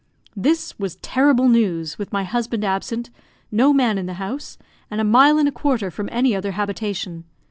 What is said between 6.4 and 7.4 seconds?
habitation.